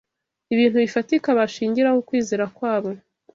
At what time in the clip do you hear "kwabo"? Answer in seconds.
2.55-2.89